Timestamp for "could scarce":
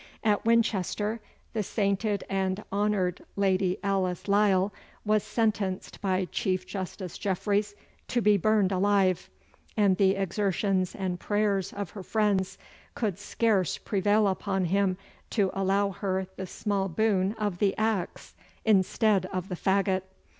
12.95-13.77